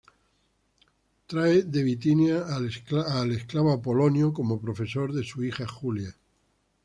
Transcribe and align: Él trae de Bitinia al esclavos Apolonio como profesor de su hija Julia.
Él 0.03 1.25
trae 1.27 1.61
de 1.61 1.83
Bitinia 1.83 2.47
al 2.47 2.65
esclavos 3.35 3.75
Apolonio 3.77 4.33
como 4.33 4.59
profesor 4.59 5.13
de 5.13 5.23
su 5.23 5.43
hija 5.43 5.67
Julia. 5.67 6.15